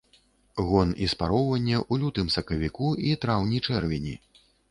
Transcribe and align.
Гон 0.69 0.93
і 1.07 1.09
спароўванне 1.11 1.75
ў 1.81 1.93
лютым-сакавіку 2.03 2.87
і 3.09 3.13
траўні-чэрвені. 3.27 4.17